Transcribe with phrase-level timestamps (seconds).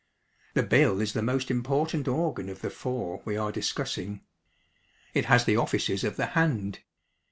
[0.55, 4.21] The bill is the most important organ of the four we are discussing.
[5.13, 6.79] It has the offices of the hand.